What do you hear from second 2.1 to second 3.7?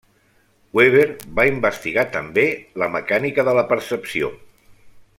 també la mecànica de la